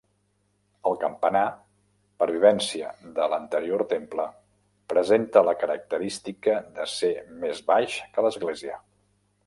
[0.91, 1.43] El campanar,
[2.23, 2.87] pervivència
[3.19, 4.25] de l'anterior temple,
[4.95, 8.85] presenta la característica de ser més baix que l'església.